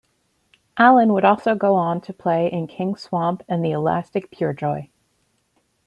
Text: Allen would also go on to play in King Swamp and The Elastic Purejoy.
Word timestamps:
Allen 0.77 1.13
would 1.13 1.23
also 1.23 1.53
go 1.53 1.75
on 1.75 2.01
to 2.01 2.11
play 2.11 2.51
in 2.51 2.65
King 2.65 2.95
Swamp 2.95 3.43
and 3.47 3.63
The 3.63 3.69
Elastic 3.69 4.31
Purejoy. 4.31 4.89